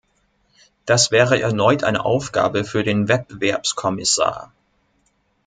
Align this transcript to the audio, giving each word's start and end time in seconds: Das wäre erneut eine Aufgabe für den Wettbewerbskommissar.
Das 0.87 1.11
wäre 1.11 1.39
erneut 1.39 1.83
eine 1.83 2.03
Aufgabe 2.05 2.63
für 2.63 2.83
den 2.83 3.07
Wettbewerbskommissar. 3.07 4.51